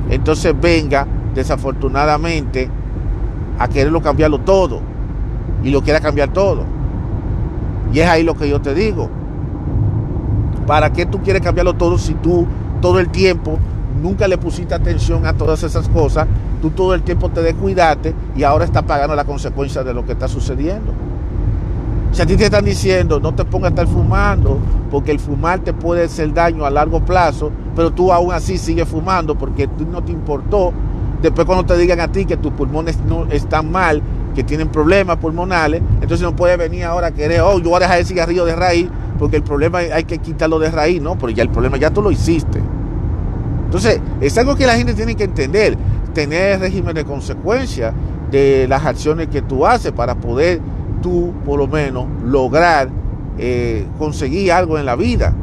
[0.09, 1.05] entonces venga
[1.39, 2.69] desafortunadamente
[3.57, 4.81] a quererlo cambiarlo todo
[5.63, 6.63] y lo quiera cambiar todo.
[7.91, 9.09] Y es ahí lo que yo te digo
[10.69, 12.45] ¿Para qué tú quieres cambiarlo todo si tú
[12.79, 13.57] todo el tiempo
[14.03, 16.27] nunca le pusiste atención a todas esas cosas?
[16.61, 20.11] Tú todo el tiempo te descuidaste y ahora estás pagando la consecuencia de lo que
[20.11, 20.93] está sucediendo.
[22.11, 24.59] Si a ti te están diciendo no te pongas a estar fumando,
[24.91, 28.87] porque el fumar te puede hacer daño a largo plazo, pero tú aún así sigues
[28.87, 30.71] fumando porque no te importó.
[31.21, 34.01] Después cuando te digan a ti que tus pulmones no están mal,
[34.35, 37.79] que tienen problemas pulmonales, entonces no puedes venir ahora a querer, oh, yo voy a
[37.79, 41.17] dejar el cigarrillo de raíz porque el problema hay que quitarlo de raíz, ¿no?
[41.17, 42.61] Porque ya el problema ya tú lo hiciste.
[43.65, 45.77] Entonces, es algo que la gente tiene que entender,
[46.13, 47.93] tener régimen de consecuencia
[48.31, 50.61] de las acciones que tú haces para poder
[51.01, 52.89] tú, por lo menos, lograr
[53.37, 55.33] eh, conseguir algo en la vida.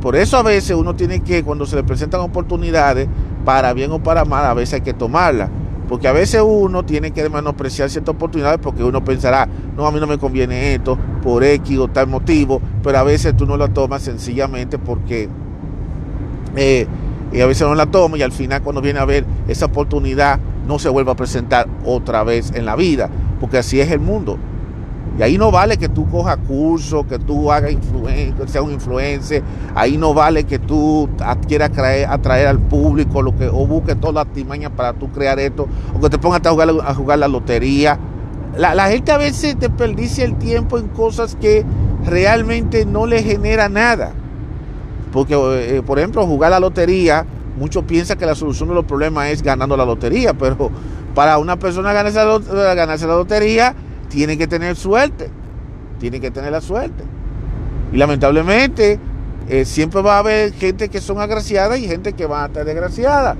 [0.00, 3.08] Por eso a veces uno tiene que, cuando se le presentan oportunidades,
[3.44, 5.50] para bien o para mal, a veces hay que tomarlas.
[5.88, 9.98] Porque a veces uno tiene que menospreciar ciertas oportunidades porque uno pensará, no, a mí
[9.98, 13.66] no me conviene esto por X o tal motivo, pero a veces tú no la
[13.66, 15.28] tomas sencillamente porque
[16.54, 16.86] eh,
[17.32, 20.38] y a veces no la tomas y al final cuando viene a ver esa oportunidad
[20.66, 24.38] no se vuelve a presentar otra vez en la vida, porque así es el mundo.
[25.18, 29.42] Y ahí no vale que tú cojas cursos, que tú hagas influencia, seas un influencer.
[29.74, 31.08] Ahí no vale que tú
[31.46, 31.70] quieras
[32.08, 36.00] atraer, al público lo que, o busques todas las timañas para tú crear esto, o
[36.00, 37.98] que te pongas a jugar, a jugar la lotería.
[38.56, 41.64] La, gente a veces desperdicia el tiempo en cosas que
[42.04, 44.12] realmente no le genera nada.
[45.12, 47.26] Porque, eh, por ejemplo, jugar la lotería
[47.58, 50.70] muchos piensan que la solución de los problemas es ganando la lotería, pero
[51.14, 52.18] para una persona ganarse
[52.74, 53.74] ganarse la lotería
[54.10, 55.30] tiene que tener suerte,
[55.98, 57.04] tiene que tener la suerte.
[57.92, 58.98] Y lamentablemente
[59.48, 62.64] eh, siempre va a haber gente que son agraciadas y gente que va a estar
[62.64, 63.36] desgraciada.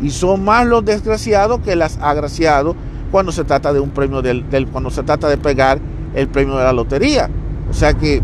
[0.00, 2.76] Y son más los desgraciados que las agraciados
[3.10, 5.78] cuando se trata de un premio del, cuando se trata de pegar
[6.14, 7.28] el premio de la lotería.
[7.68, 8.22] O sea que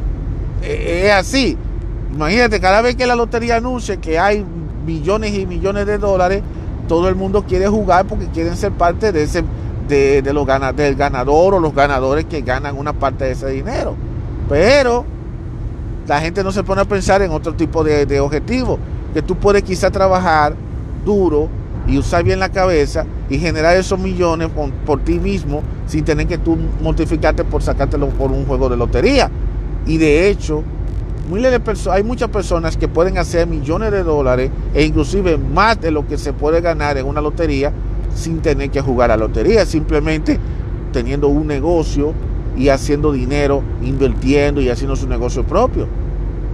[0.63, 1.59] eh, es así.
[2.15, 4.45] Imagínate, cada vez que la lotería anuncia que hay
[4.87, 6.43] millones y millones de dólares,
[6.87, 9.43] todo el mundo quiere jugar porque quieren ser parte de ese
[9.89, 13.95] de, los del ganador o los ganadores que ganan una parte de ese dinero.
[14.49, 15.05] Pero
[16.07, 18.79] la gente no se pone a pensar en otro tipo de, de objetivos,
[19.13, 20.55] que tú puedes quizá trabajar
[21.05, 21.49] duro
[21.87, 24.49] y usar bien la cabeza y generar esos millones
[24.87, 29.31] por, ti mismo sin tener que tú mortificarte por sacártelo por un juego de lotería.
[29.87, 30.63] Y de hecho,
[31.91, 36.17] hay muchas personas que pueden hacer millones de dólares e inclusive más de lo que
[36.17, 37.73] se puede ganar en una lotería
[38.15, 40.39] sin tener que jugar a lotería, simplemente
[40.93, 42.13] teniendo un negocio
[42.57, 45.87] y haciendo dinero, invirtiendo y haciendo su negocio propio.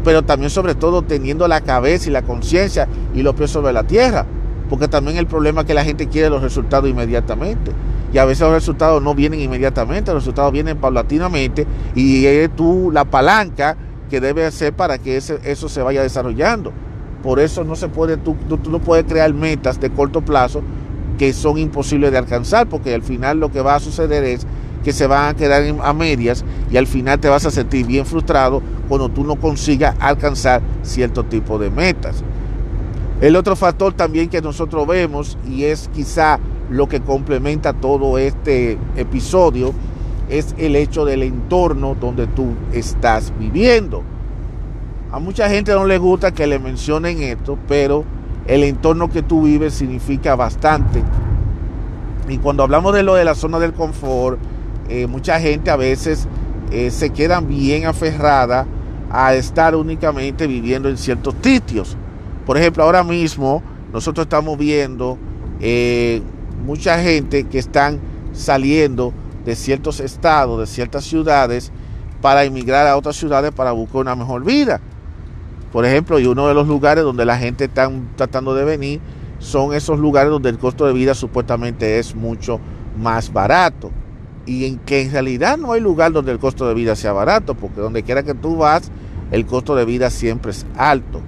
[0.05, 3.85] Pero también sobre todo teniendo la cabeza y la conciencia y los pies sobre la
[3.85, 4.27] tierra
[4.71, 7.73] porque también el problema es que la gente quiere los resultados inmediatamente.
[8.13, 12.91] Y a veces los resultados no vienen inmediatamente, los resultados vienen paulatinamente y es tú
[12.93, 13.77] la palanca
[14.09, 16.73] que debe hacer para que eso se vaya desarrollando.
[17.23, 20.63] Por eso no se puede, tú, tú, no puedes crear metas de corto plazo
[21.21, 24.47] que son imposibles de alcanzar, porque al final lo que va a suceder es
[24.83, 28.07] que se van a quedar a medias y al final te vas a sentir bien
[28.07, 32.25] frustrado cuando tú no consigas alcanzar cierto tipo de metas.
[33.21, 38.79] El otro factor también que nosotros vemos, y es quizá lo que complementa todo este
[38.97, 39.75] episodio,
[40.31, 44.03] es el hecho del entorno donde tú estás viviendo.
[45.13, 48.07] A mucha gente no le gusta que le mencionen esto, pero
[48.47, 51.03] el entorno que tú vives significa bastante.
[52.29, 54.39] Y cuando hablamos de lo de la zona del confort,
[54.89, 56.27] eh, mucha gente a veces
[56.71, 58.67] eh, se queda bien aferrada
[59.11, 61.97] a estar únicamente viviendo en ciertos sitios.
[62.47, 65.19] Por ejemplo, ahora mismo nosotros estamos viendo
[65.61, 66.23] eh,
[66.65, 68.01] mucha gente que están
[68.33, 69.13] saliendo
[69.45, 71.73] de ciertos estados, de ciertas ciudades,
[72.21, 74.81] para emigrar a otras ciudades para buscar una mejor vida.
[75.73, 79.01] Por ejemplo, y uno de los lugares donde la gente está tratando de venir
[79.39, 82.61] son esos lugares donde el costo de vida supuestamente es mucho
[82.99, 83.91] más barato.
[84.47, 87.55] Y en que en realidad no hay lugar donde el costo de vida sea barato,
[87.55, 88.91] porque donde quiera que tú vas,
[89.31, 91.21] el costo de vida siempre es alto.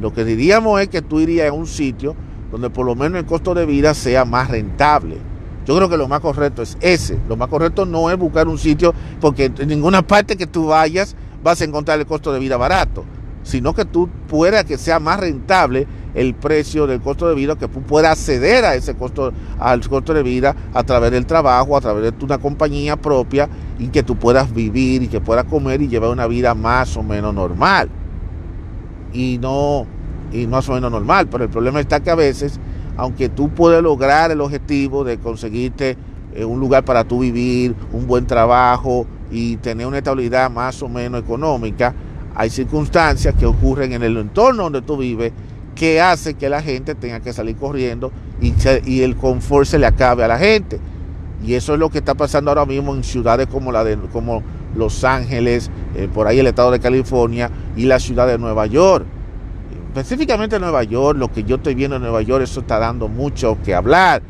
[0.00, 2.16] Lo que diríamos es que tú irías a un sitio
[2.50, 5.18] donde por lo menos el costo de vida sea más rentable.
[5.66, 7.18] Yo creo que lo más correcto es ese.
[7.28, 11.16] Lo más correcto no es buscar un sitio porque en ninguna parte que tú vayas
[11.42, 13.04] vas a encontrar el costo de vida barato,
[13.46, 17.68] sino que tú puedas que sea más rentable el precio del costo de vida, que
[17.68, 21.80] tú puedas acceder a ese costo, al costo de vida a través del trabajo, a
[21.80, 25.86] través de una compañía propia y que tú puedas vivir y que puedas comer y
[25.86, 27.88] llevar una vida más o menos normal
[29.12, 29.86] y no,
[30.32, 31.28] y más o menos normal.
[31.28, 32.58] Pero el problema está que a veces,
[32.96, 35.96] aunque tú puedes lograr el objetivo de conseguirte
[36.34, 40.88] eh, un lugar para tú vivir, un buen trabajo y tener una estabilidad más o
[40.88, 41.94] menos económica,
[42.36, 45.32] hay circunstancias que ocurren en el entorno donde tú vives
[45.74, 50.22] que hace que la gente tenga que salir corriendo y, el confort se le acabe
[50.22, 50.78] a la gente.
[51.44, 54.42] Y eso es lo que está pasando ahora mismo en ciudades como la de como
[54.74, 59.06] Los Ángeles, eh, por ahí el estado de California y la ciudad de Nueva York.
[59.88, 63.56] Específicamente Nueva York, lo que yo estoy viendo en Nueva York, eso está dando mucho
[63.64, 64.20] que hablar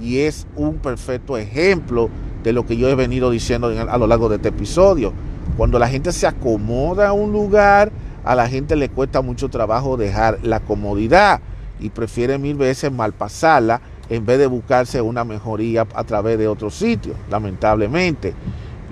[0.00, 2.10] y es un perfecto ejemplo
[2.42, 5.12] de lo que yo he venido diciendo a lo largo de este episodio.
[5.56, 7.92] Cuando la gente se acomoda a un lugar,
[8.24, 11.40] a la gente le cuesta mucho trabajo dejar la comodidad
[11.78, 16.74] y prefiere mil veces malpasarla en vez de buscarse una mejoría a través de otros
[16.74, 18.34] sitios, lamentablemente.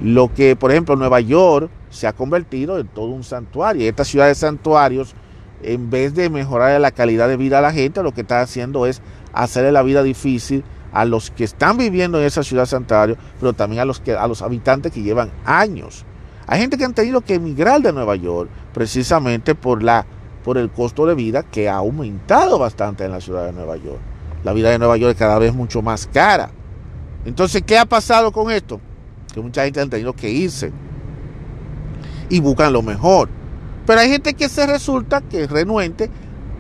[0.03, 3.88] Lo que, por ejemplo, Nueva York se ha convertido en todo un santuario.
[3.88, 5.14] Esta ciudad de santuarios,
[5.62, 8.87] en vez de mejorar la calidad de vida a la gente, lo que está haciendo
[8.87, 9.01] es
[9.33, 13.81] hacerle la vida difícil a los que están viviendo en esa ciudad santuario, pero también
[13.83, 16.05] a los, que, a los habitantes que llevan años.
[16.50, 20.04] Hay gente que han tenido que emigrar de Nueva York precisamente por, la,
[20.44, 24.00] por el costo de vida que ha aumentado bastante en la ciudad de Nueva York.
[24.42, 26.50] La vida de Nueva York es cada vez mucho más cara.
[27.24, 28.80] Entonces, ¿qué ha pasado con esto?
[29.32, 30.72] Que mucha gente ha tenido que irse
[32.28, 33.28] y buscan lo mejor.
[33.86, 36.10] Pero hay gente que se resulta que es renuente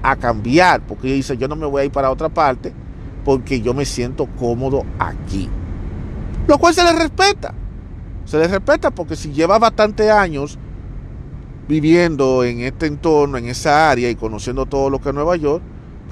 [0.04, 2.72] a cambiar, porque dice, yo no me voy a ir para otra parte
[3.24, 5.48] porque yo me siento cómodo aquí.
[6.46, 7.54] Lo cual se le respeta.
[8.30, 10.56] Se le respeta porque si lleva bastantes años
[11.66, 15.60] viviendo en este entorno, en esa área y conociendo todo lo que es Nueva York,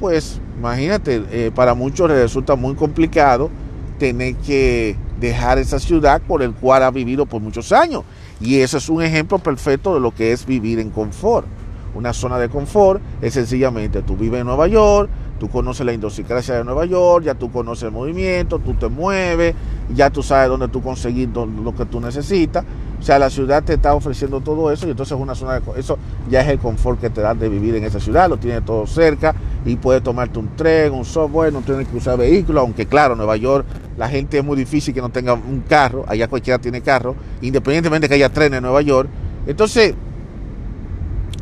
[0.01, 3.51] pues imagínate, eh, para muchos resulta muy complicado
[4.01, 8.03] tener que dejar esa ciudad por el cual ha vivido por muchos años.
[8.41, 11.47] Y eso es un ejemplo perfecto de lo que es vivir en confort.
[11.95, 16.57] Una zona de confort es sencillamente tú vives en Nueva York, tú conoces la idiosincrasia
[16.57, 19.55] de Nueva York, ya tú conoces el movimiento, tú te mueves,
[19.95, 22.65] ya tú sabes dónde tú conseguir lo que tú necesitas.
[22.99, 25.81] O sea, la ciudad te está ofreciendo todo eso y entonces es una zona de
[25.81, 25.99] eso
[26.29, 28.89] ya es el confort que te da de vivir en esa ciudad, lo tienes todo
[28.89, 33.15] cerca y puedes tomarte un tren, un software, no tienes que usar vehículos, aunque claro,
[33.15, 33.65] Nueva York
[33.97, 38.09] la gente es muy difícil que no tenga un carro, allá cualquiera tiene carro, independientemente
[38.09, 39.09] que haya trenes en Nueva York.
[39.47, 39.95] Entonces,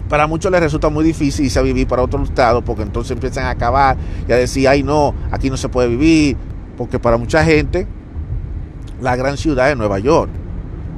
[0.09, 3.45] para muchos les resulta muy difícil irse a vivir para otro estado porque entonces empiezan
[3.45, 3.97] a acabar
[4.29, 6.37] y a decir, ay no, aquí no se puede vivir,
[6.77, 7.87] porque para mucha gente
[9.01, 10.31] la gran ciudad es Nueva York,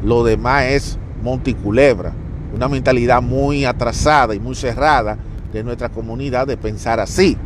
[0.05, 2.13] lo demás es Monticulebra,
[2.55, 5.19] una mentalidad muy atrasada y muy cerrada
[5.53, 7.37] de nuestra comunidad de pensar así,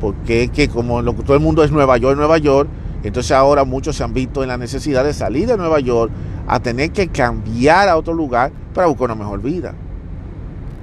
[0.00, 2.68] porque es que como todo el mundo es Nueva York, Nueva York,
[3.02, 6.12] entonces ahora muchos se han visto en la necesidad de salir de Nueva York
[6.46, 9.74] a tener que cambiar a otro lugar para buscar una mejor vida.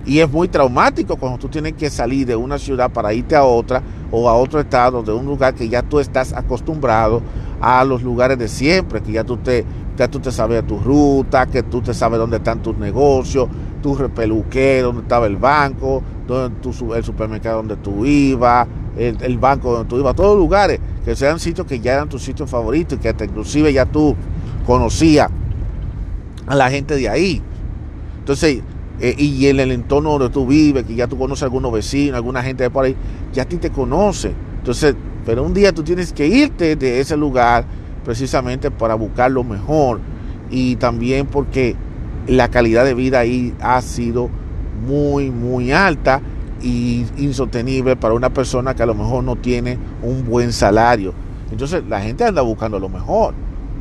[0.05, 3.43] Y es muy traumático cuando tú tienes que salir de una ciudad para irte a
[3.43, 7.21] otra o a otro estado, de un lugar que ya tú estás acostumbrado
[7.61, 9.65] a los lugares de siempre, que ya tú te,
[9.97, 13.47] ya tú te sabes tu ruta, que tú te sabes dónde están tus negocios,
[13.81, 18.67] tu repeluqué, dónde estaba el banco, donde el supermercado donde tú ibas,
[18.97, 22.49] el, banco donde tú ibas, todos lugares que sean sitios que ya eran tus sitios
[22.49, 24.15] favoritos y que inclusive ya tú
[24.65, 25.29] conocías
[26.45, 27.41] a la gente de ahí.
[28.19, 28.61] Entonces,
[28.99, 32.15] eh, y en el entorno donde tú vives, que ya tú conoces a algunos vecinos,
[32.15, 32.95] alguna gente de por ahí,
[33.33, 34.33] ya a ti te conoce.
[34.57, 34.95] Entonces,
[35.27, 37.65] pero un día tú tienes que irte de ese lugar
[38.05, 39.99] precisamente para buscar lo mejor
[40.49, 41.75] y también porque
[42.27, 44.29] la calidad de vida ahí ha sido
[44.87, 46.21] muy, muy alta
[46.63, 51.13] y insostenible para una persona que a lo mejor no tiene un buen salario.
[51.51, 53.33] Entonces la gente anda buscando lo mejor,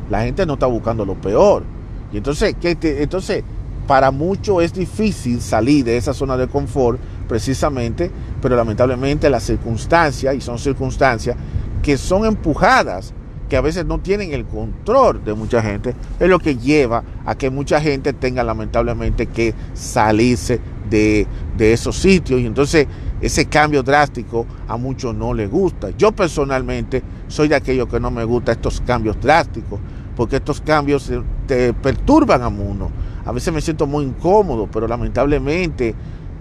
[0.09, 1.63] la gente no está buscando lo peor.
[2.11, 3.45] Y entonces, ¿qué entonces
[3.87, 8.11] para muchos es difícil salir de esa zona de confort precisamente,
[8.47, 11.35] pero lamentablemente las circunstancias, y son circunstancias
[11.83, 13.13] que son empujadas,
[13.49, 17.35] que a veces no tienen el control de mucha gente, es lo que lleva a
[17.35, 22.39] que mucha gente tenga lamentablemente que salirse de, de esos sitios.
[22.39, 22.87] Y entonces
[23.19, 25.89] ese cambio drástico a muchos no les gusta.
[25.97, 29.77] Yo personalmente soy de aquellos que no me gusta estos cambios drásticos,
[30.15, 31.11] porque estos cambios
[31.47, 32.91] te perturban a uno
[33.27, 35.93] a veces me siento muy incómodo, pero lamentablemente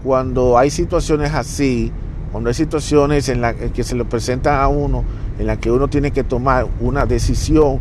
[0.07, 1.91] cuando hay situaciones así,
[2.31, 5.03] cuando hay situaciones en las que se le presentan a uno,
[5.37, 7.81] en las que uno tiene que tomar una decisión,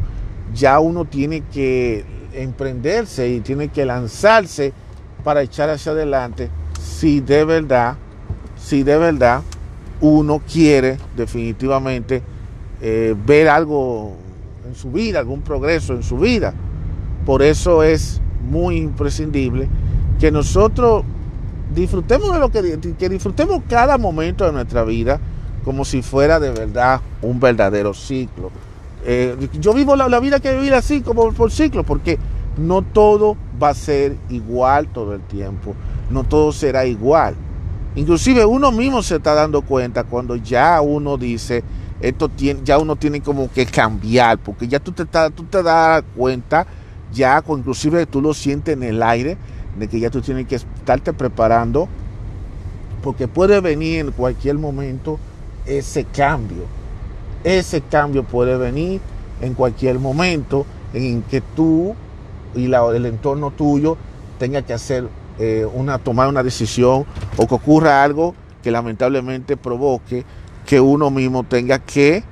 [0.51, 4.73] ya uno tiene que emprenderse y tiene que lanzarse
[5.23, 6.49] para echar hacia adelante
[6.81, 7.95] si de verdad,
[8.57, 9.43] si de verdad
[10.01, 12.23] uno quiere definitivamente
[12.81, 14.15] eh, ver algo
[14.67, 16.55] en su vida, algún progreso en su vida.
[17.23, 19.67] Por eso es muy imprescindible
[20.19, 21.05] que nosotros
[21.75, 25.19] disfrutemos de lo que, que disfrutemos cada momento de nuestra vida
[25.63, 28.51] como si fuera de verdad un verdadero ciclo.
[29.03, 32.17] Eh, yo vivo la, vida que vivir así como por ciclo, porque
[32.57, 35.75] no todo va a ser igual todo el tiempo,
[36.09, 37.35] no todo será igual.
[37.95, 41.63] Inclusive uno mismo se está dando cuenta cuando ya uno dice,
[41.99, 46.03] esto tiene, ya uno tiene como que cambiar, porque ya tú te, tú te das
[46.15, 46.65] cuenta
[47.13, 49.37] ya inclusive tú lo sientes en el aire,
[49.77, 51.87] de que ya tú tienes que estarte preparando,
[53.03, 55.19] porque puede venir en cualquier momento
[55.65, 56.63] ese cambio.
[57.43, 59.01] Ese cambio puede venir
[59.41, 61.95] en cualquier momento en que tú
[62.55, 63.97] y la, el entorno tuyo
[64.39, 65.07] tenga que hacer
[65.37, 67.05] eh, una, tomar una decisión
[67.37, 68.33] o que ocurra algo
[68.63, 70.23] que lamentablemente provoque
[70.65, 72.23] que uno mismo tenga que,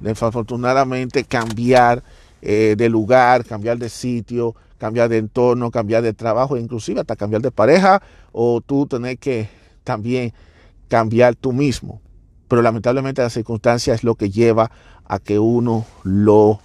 [0.00, 2.02] desafortunadamente, cambiar
[2.42, 7.42] eh, de lugar, cambiar de sitio, cambiar de entorno, cambiar de trabajo, inclusive hasta cambiar
[7.42, 8.00] de pareja
[8.32, 9.48] o tú tener que
[9.84, 10.32] también
[10.88, 12.00] cambiar tú mismo.
[12.48, 14.70] Pero lamentablemente la circunstancia es lo que lleva
[15.04, 16.60] a que uno lo,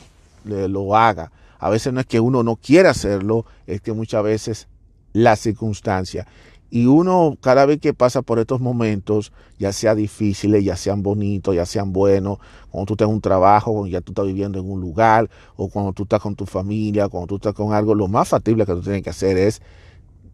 [0.45, 1.31] lo haga.
[1.59, 4.67] A veces no es que uno no quiera hacerlo, es que muchas veces
[5.13, 6.27] la circunstancia.
[6.75, 11.53] Y uno cada vez que pasa por estos momentos, ya sea difíciles, ya sean bonitos,
[11.53, 12.39] ya sean buenos,
[12.71, 15.93] cuando tú tienes un trabajo, cuando ya tú estás viviendo en un lugar, o cuando
[15.93, 18.81] tú estás con tu familia, cuando tú estás con algo, lo más factible que tú
[18.81, 19.61] tienes que hacer es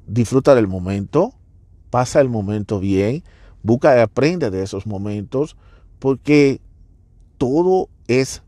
[0.08, 1.34] disfrutar del momento,
[1.90, 3.22] pasa el momento bien,
[3.62, 5.58] busca y aprende de esos momentos,
[6.00, 6.62] porque
[7.38, 8.44] todo es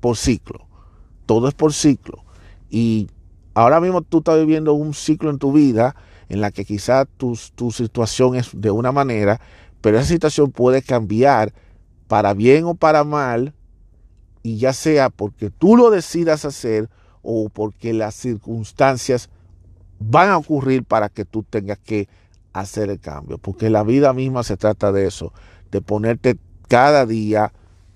[0.00, 0.66] por ciclo,
[1.24, 2.24] todo es por ciclo.
[2.68, 3.06] Y
[3.54, 5.94] ahora mismo tú estás viviendo un ciclo en tu vida,
[6.28, 9.40] en la que quizá tu, tu situación es de una manera,
[9.80, 11.52] pero esa situación puede cambiar
[12.06, 13.54] para bien o para mal,
[14.42, 16.88] y ya sea porque tú lo decidas hacer
[17.22, 19.28] o porque las circunstancias
[19.98, 22.08] van a ocurrir para que tú tengas que
[22.52, 25.32] hacer el cambio, porque la vida misma se trata de eso,
[25.70, 27.52] de ponerte cada día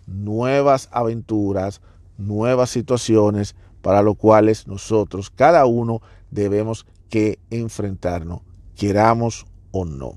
[0.07, 1.81] nuevas aventuras,
[2.19, 8.41] nuevas situaciones para lo cuales nosotros, cada uno, debemos que enfrentarnos,
[8.75, 10.17] queramos o no.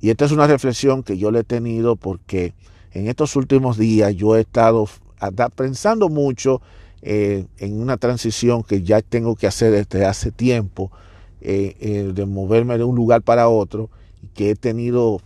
[0.00, 2.54] Y esta es una reflexión que yo le he tenido porque
[2.92, 4.88] en estos últimos días yo he estado
[5.54, 6.62] pensando mucho
[7.02, 10.90] eh, en una transición que ya tengo que hacer desde hace tiempo,
[11.42, 13.90] eh, eh, de moverme de un lugar para otro,
[14.32, 15.20] que he tenido,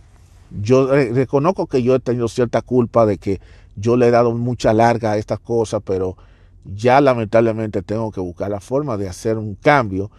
[0.61, 3.39] yo reconozco que yo he tenido cierta culpa de que
[3.77, 6.17] yo le he dado mucha larga a estas cosas, pero
[6.65, 10.11] ya lamentablemente tengo que buscar la forma de hacer un cambio.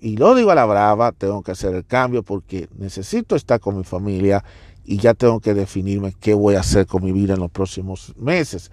[0.00, 3.76] Y lo digo a la brava, tengo que hacer el cambio porque necesito estar con
[3.76, 4.44] mi familia
[4.84, 8.14] y ya tengo que definirme qué voy a hacer con mi vida en los próximos
[8.16, 8.70] meses.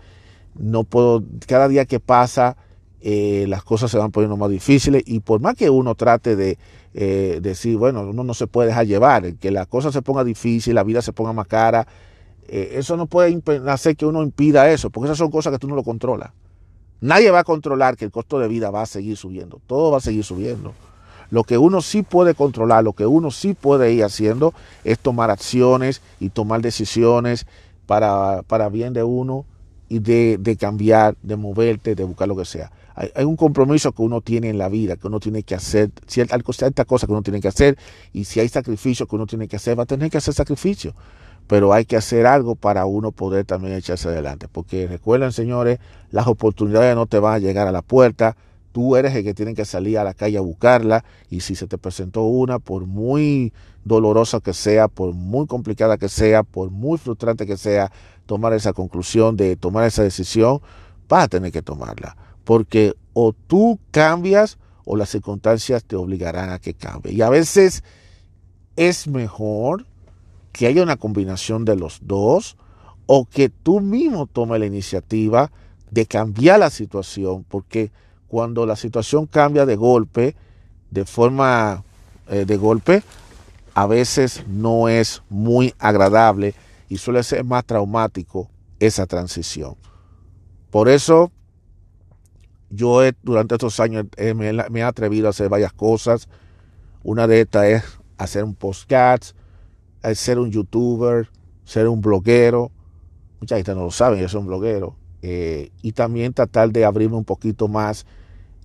[0.58, 2.56] No puedo, cada día que pasa,
[3.02, 6.58] eh, las cosas se van poniendo más difíciles y por más que uno trate de
[6.94, 10.76] eh, decir, bueno, uno no se puede dejar llevar, que la cosa se ponga difícil,
[10.76, 11.88] la vida se ponga más cara,
[12.48, 15.68] eh, eso no puede hacer que uno impida eso, porque esas son cosas que tú
[15.68, 16.32] no lo controlas.
[17.02, 19.98] Nadie va a controlar que el costo de vida va a seguir subiendo, todo va
[19.98, 20.74] a seguir subiendo.
[21.36, 24.54] Lo que uno sí puede controlar, lo que uno sí puede ir haciendo
[24.86, 27.46] es tomar acciones y tomar decisiones
[27.88, 29.44] para, para bien de uno
[29.90, 32.72] y de, de, cambiar, de moverte, de buscar lo que sea.
[32.96, 36.42] Hay, un compromiso que uno tiene en la vida, que uno tiene que hacer, ciertas
[36.86, 37.78] cosas que uno tiene que hacer,
[38.14, 40.96] y si hay sacrificio que uno tiene que hacer, va a tener que hacer sacrificio
[41.48, 44.48] pero hay que hacer algo para uno poder también echarse adelante.
[44.52, 45.78] Porque recuerden, señores,
[46.10, 48.36] las oportunidades no te van a llegar a la puerta.
[48.76, 51.66] Tú eres el que tiene que salir a la calle a buscarla y si se
[51.66, 53.54] te presentó una, por muy
[53.86, 57.90] dolorosa que sea, por muy complicada que sea, por muy frustrante que sea,
[58.26, 60.60] tomar esa conclusión de tomar esa decisión,
[61.08, 62.18] vas a tener que tomarla.
[62.44, 67.14] Porque o tú cambias o las circunstancias te obligarán a que cambie.
[67.14, 67.82] Y a veces
[68.76, 69.86] es mejor
[70.52, 72.58] que haya una combinación de los dos
[73.06, 75.50] o que tú mismo tomes la iniciativa
[75.92, 77.94] de cambiar la situación, porque
[78.28, 80.36] cuando la situación cambia de golpe,
[80.92, 81.84] de forma
[82.30, 83.04] eh, de golpe,
[83.74, 86.54] a veces no es muy agradable
[86.90, 88.50] y suele ser más traumático
[88.80, 89.76] esa transición.
[90.72, 91.32] Por eso
[92.70, 96.28] yo durante estos años me, me, he atrevido a hacer varias cosas.
[97.04, 97.84] Una de estas es
[98.18, 99.36] hacer un podcast,
[100.14, 101.30] ser un youtuber,
[101.64, 102.72] ser un bloguero.
[103.40, 104.96] Mucha gente no lo sabe, yo soy un bloguero.
[105.28, 108.06] Eh, y también tratar de abrirme un poquito más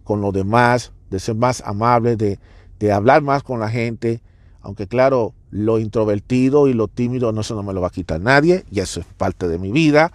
[0.04, 2.38] con los demás, de ser más amable, de,
[2.78, 4.20] de hablar más con la gente.
[4.60, 8.20] Aunque claro, lo introvertido y lo tímido no, eso no me lo va a quitar
[8.20, 10.12] nadie, y eso es parte de mi vida.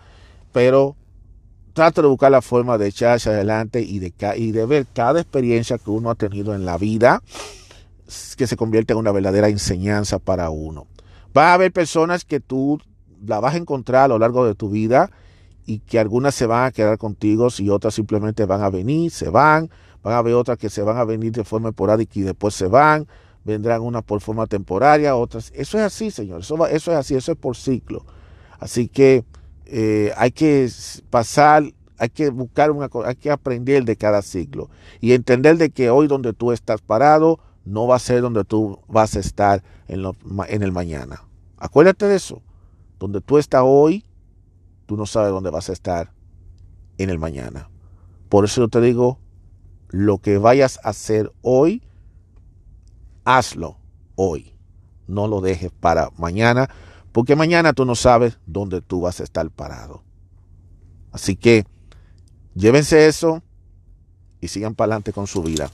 [0.52, 0.96] Pero
[1.74, 5.80] trato de buscar la forma de echarse adelante y de, y de ver cada experiencia
[5.80, 7.24] que uno ha tenido en la vida
[8.38, 10.86] que se convierte en una verdadera enseñanza para uno.
[11.36, 12.80] Va a haber personas que tú
[13.26, 15.10] la vas a encontrar a lo largo de tu vida
[15.66, 19.30] y que algunas se van a quedar contigo y otras simplemente van a venir, se
[19.30, 19.70] van.
[20.03, 22.68] Van a haber otras que se van a venir de forma esporádica y después se
[22.68, 23.07] van.
[23.43, 25.51] Vendrán unas por forma temporaria, otras.
[25.55, 26.41] Eso es así, señor.
[26.41, 28.05] Eso, eso es así, eso es por ciclo.
[28.59, 29.26] Así que
[29.66, 30.70] eh, hay que
[31.09, 31.63] pasar,
[31.97, 34.70] hay que buscar una hay que aprender de cada ciclo
[35.01, 38.80] y entender de que hoy donde tú estás parado no va a ser donde tú
[38.88, 40.03] vas a estar en,
[40.47, 41.24] en el mañana.
[41.57, 42.41] Acuérdate de eso.
[42.99, 44.05] Donde tú estás hoy,
[44.86, 46.12] tú no sabes dónde vas a estar
[46.98, 47.70] en el mañana.
[48.30, 49.20] Por eso yo te digo,
[49.90, 51.84] lo que vayas a hacer hoy,
[53.24, 53.78] hazlo
[54.16, 54.54] hoy.
[55.08, 56.70] No lo dejes para mañana,
[57.12, 60.04] porque mañana tú no sabes dónde tú vas a estar parado.
[61.12, 61.66] Así que
[62.56, 63.42] llévense eso
[64.42, 65.70] y sigan para adelante con su vida.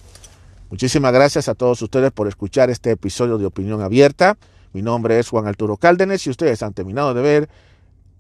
[0.70, 4.38] Muchísimas gracias a todos ustedes por escuchar este episodio de Opinión Abierta.
[4.74, 7.50] Mi nombre es Juan Arturo Cárdenas y ustedes han terminado de ver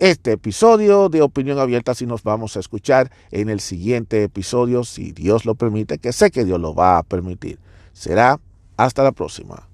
[0.02, 5.12] este episodio de Opinión Abierta si nos vamos a escuchar en el siguiente episodio, si
[5.12, 7.60] Dios lo permite, que sé que Dios lo va a permitir.
[7.94, 8.40] Será
[8.78, 9.71] hasta la próxima.